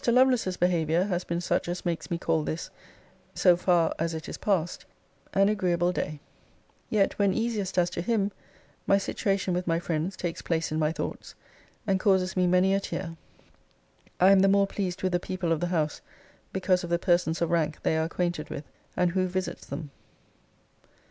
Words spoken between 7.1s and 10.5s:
when easiest as to him, my situation with my friends takes